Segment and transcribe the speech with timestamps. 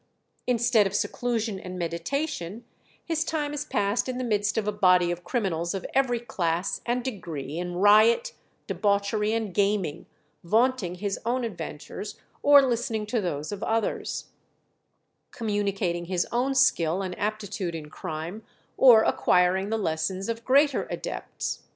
[0.47, 2.65] Instead of seclusion and meditation,
[3.05, 6.81] his time is passed in the midst of a body of criminals of every class
[6.87, 8.33] and degree, in riot,
[8.65, 10.07] debauchery, and gaming,
[10.43, 14.29] vaunting his own adventures, or listening to those of others;
[15.29, 18.41] communicating his own skill and aptitude in crime,
[18.77, 21.61] or acquiring the lessons of greater adepts.